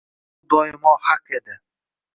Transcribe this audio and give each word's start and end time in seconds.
U 0.43 0.47
doimo 0.53 0.95
haq 1.09 1.37
edi 1.41 1.59